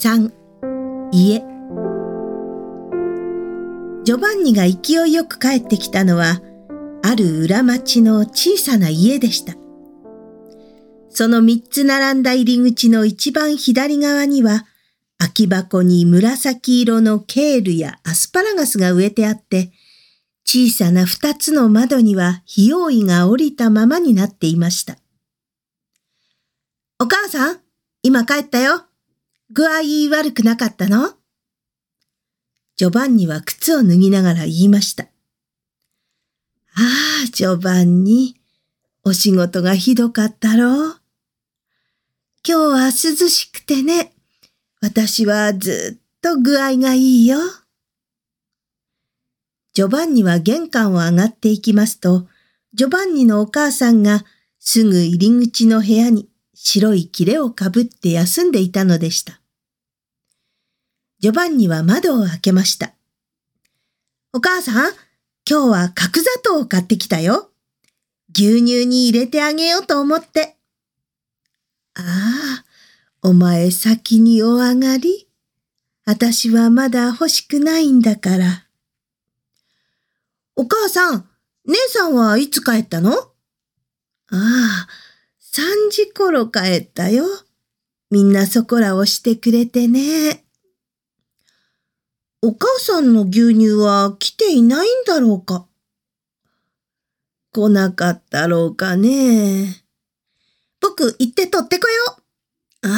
[0.00, 0.32] 3
[1.12, 1.44] 家。
[4.04, 6.40] ジョバンニが勢いよく帰ってきたのは
[7.02, 9.54] ある裏町の小さな家でした。
[11.10, 14.64] その三つ並んだ入り口の一番左側には
[15.18, 19.72] 空き箱に紫色のケールやアスパラガスが植えてあって
[20.44, 24.96] 小さな二つの窓には費用医が降りたままになっていました。
[26.98, 27.60] お母さん
[28.02, 28.86] 今帰ったよ。
[29.54, 31.10] 具合悪くなかったの？
[32.76, 35.04] ジョバンニは靴を脱ぎながら言いました。
[35.04, 35.08] あ
[37.26, 38.40] あ、ジョバンニ、
[39.04, 40.92] お仕事がひどかったろ？
[40.92, 41.00] う。
[42.42, 44.14] 今日は涼しくてね、
[44.80, 47.36] 私はずっと具合がいいよ。
[49.74, 52.26] ジョバンニは玄関を上がっていきますと、
[52.72, 54.24] ジョバンニのお母さんが
[54.58, 59.40] すぐ入り口の部屋に白い切れをかぶって休んでいたのでした。
[61.22, 62.94] ジョバンニは窓を開けました。
[64.32, 64.92] お母さん、
[65.48, 67.52] 今日は角砂糖を買ってきたよ。
[68.34, 70.56] 牛乳に入れてあげようと思って。
[71.94, 72.64] ああ、
[73.22, 75.28] お前先にお上がり。
[76.04, 78.66] 私はまだ欲しくないんだから。
[80.56, 81.28] お母さん、
[81.66, 83.12] 姉さんはいつ帰ったの？
[83.12, 83.26] あ
[84.32, 84.88] あ、
[85.38, 87.26] 三時頃帰ったよ。
[88.10, 90.44] みんなそこらをしてくれてね。
[92.44, 95.68] お母さんの牛乳は来ていないんだろうか？
[97.52, 99.84] 来なかったろうかね。
[100.80, 102.16] 僕行って取ってこよ
[102.82, 102.88] う。
[102.88, 102.90] あ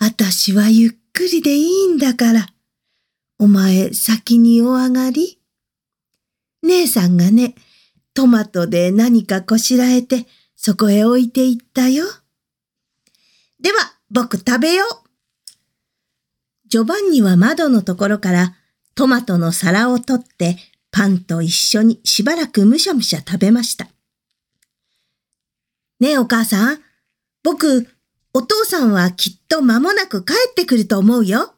[0.00, 2.48] あ、あたしはゆっくりでいいんだから。
[3.38, 5.40] お前先にお上がり。
[6.62, 7.54] 姉さんがね、
[8.12, 12.04] トマトで何かこしらえてそこへ置いていったよ。
[13.58, 15.03] では僕食べよう。
[16.74, 18.56] ジョバンニは窓のところから
[18.96, 20.56] トマトの皿を取って
[20.90, 23.84] パンと一緒にしばらくむしゃむしゃ食べました。
[26.00, 26.80] ねえお母さん、
[27.44, 27.86] 僕、
[28.32, 31.42] お父さんはきっと間もなく帰ってくると思うよ。
[31.42, 31.52] あ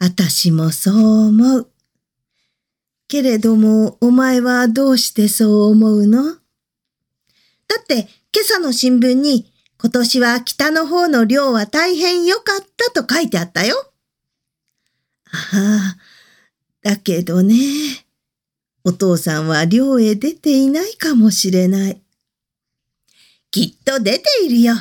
[0.00, 0.96] あ、あたしもそう
[1.26, 1.70] 思う。
[3.06, 6.24] けれども、お前はどうしてそう思うの？
[6.24, 6.38] だ
[7.82, 13.76] って、今朝の新聞に今年は北の方の漁は大変良かったと書いてあったよ。
[15.52, 15.96] ああ、
[16.82, 17.54] だけどね、
[18.82, 22.02] お父さんは漁へ出ていないかもしれない。
[23.50, 24.74] きっと出ているよ。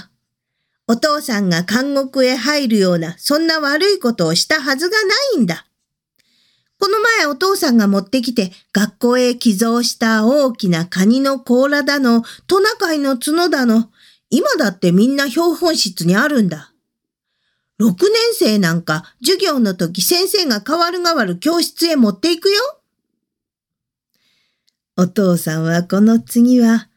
[0.87, 5.67] お父さんが監獄へ入るような、そんな悪いことをしたはずがないんだ。
[6.79, 13.91] この前お父さんが持ってきて学校へ寄贈した大きなカニの甲羅だの、トナカイの角だの、
[14.29, 16.73] 今だってみんな標本室にあるんだ。
[17.79, 17.97] 6年
[18.33, 22.55] 生なんか授業の時先生が代わる代わる教室へ持っていくよ。
[24.97, 26.89] お父さんはこの次は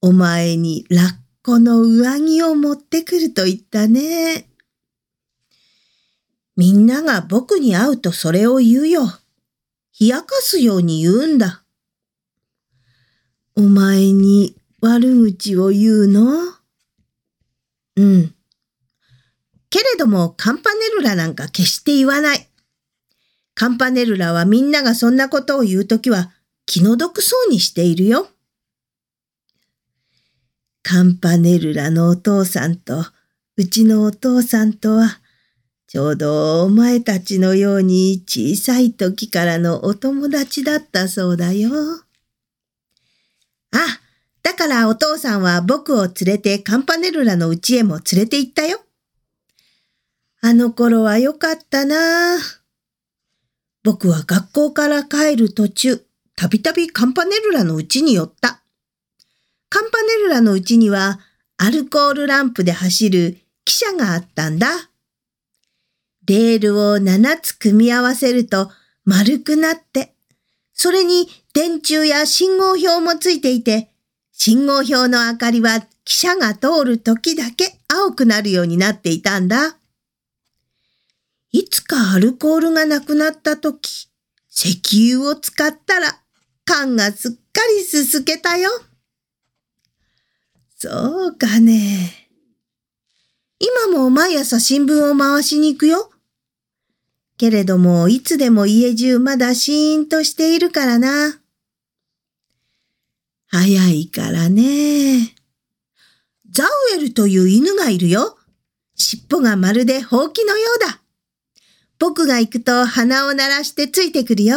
[0.00, 1.04] お前にラッ
[1.42, 4.48] コの上着を持ってくると言ったね。
[6.56, 9.04] みんなが僕に会うとそれを言うよ。
[10.00, 11.62] 冷やかすように言うんだ。
[13.54, 16.54] お前に悪口を言うの？
[17.96, 18.34] うん。
[19.70, 22.48] けれども、カンパネルラなんか決して言わない。
[23.54, 26.32] カンパネルラはみんながそんなことを言うときは
[26.66, 28.28] 気の毒そうにしているよ。
[30.82, 33.04] カンパネルラのお父さんと
[33.56, 35.20] うちのお父さんとは
[35.86, 41.70] ちょうどお前たちのように小さい時からのお友達だったそうだよ。
[43.72, 43.78] あ、
[44.44, 48.78] だからお父さんは僕を連れてカンパネルラの家へも連れて行ったよ。
[50.42, 52.36] あの頃はよかったな
[53.82, 56.04] 僕は学校から帰る途中、
[56.36, 58.62] たびたびカンパネルラの家に寄った。
[59.70, 61.20] カンパネルラの家には
[61.56, 64.68] アルコールランプで走る汽車があったんだ。
[66.26, 68.70] レールを7つ組み合わせると
[69.06, 70.12] 丸くなって、
[70.74, 73.93] それに電柱や信号表もついていて、
[74.36, 75.70] 信号表の明かりは
[76.04, 79.78] 汽車が通る時だけ青くなるようになっていたんだ。
[81.52, 84.08] いつかアルコールがなくなった時、
[84.50, 84.80] 石
[85.14, 86.18] 油を使ったら
[86.64, 87.38] 缶がすっか
[87.78, 88.70] りすすけたよ。
[90.76, 92.28] そうかね。
[93.60, 96.10] 今も毎朝新聞を回しに行くよ。
[97.38, 101.43] けれども、いつでも家中まだシーンとしているからな。
[103.56, 105.32] 早いからね。
[106.50, 108.36] ザウエルという犬がいるよ。
[108.96, 111.00] 尻尾がまるでほうきのようだ。
[112.00, 114.56] 僕が行くと鼻を鳴らしてついてくるよ。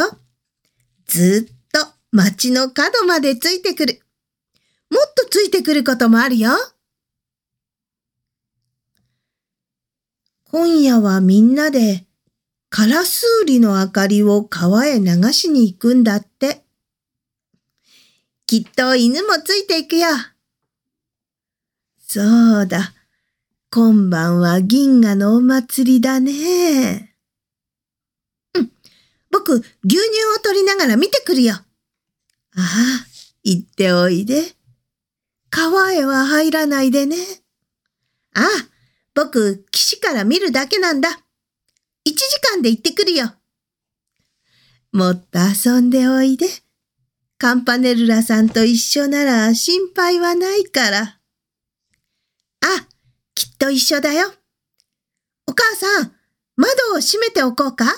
[1.06, 4.00] ずっと街の角までついてくる。
[4.90, 6.50] もっとついてくることもあるよ。
[10.50, 12.04] 今夜はみんなで
[12.68, 16.64] カラスウリの明かりを川へ流しに行くんだって。
[18.48, 20.08] きっと犬もついていくよ。
[21.98, 22.94] そうだ。
[23.70, 27.14] 今晩は銀河のお祭りだね。
[28.54, 28.72] うん。
[29.30, 29.98] 僕、牛乳
[30.34, 31.56] を取りながら見てくるよ。
[31.56, 31.66] あ
[32.56, 33.06] あ、
[33.44, 34.54] 行っておいで。
[35.50, 37.16] 川へは入らないでね。
[38.32, 38.46] ああ、
[39.14, 41.10] 僕、岸から見るだけなんだ。
[42.02, 43.30] 一時間で行ってくるよ。
[44.92, 46.46] もっと遊んでおいで。
[47.40, 51.20] カンパネルラさんと一緒なら心配はないから。
[52.60, 52.88] あ、
[53.34, 54.32] きっと一緒だよ。
[55.46, 56.12] お母さん、
[56.56, 57.86] 窓を閉めておこうか？
[57.86, 57.96] あ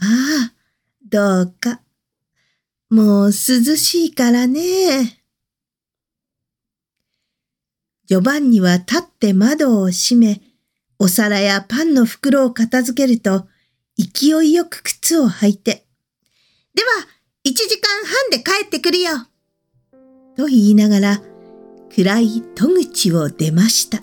[0.00, 0.52] あ、
[1.06, 1.82] どうか。
[2.88, 5.20] もう涼しいからね。
[8.06, 10.40] ジョバンニは立って窓を閉め、
[10.98, 13.46] お皿やパンの袋を片付けると、
[13.98, 15.86] 勢いよく靴を履いて、
[16.74, 16.88] では、
[18.38, 19.12] 間半で帰ってくるよ。
[20.36, 21.22] と言いながら、
[21.94, 24.02] 暗い戸口を出ました。